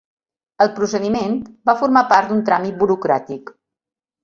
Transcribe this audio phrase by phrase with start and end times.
[0.65, 1.35] El procediment
[1.71, 3.57] va formar part d'un tràmit burocràtic.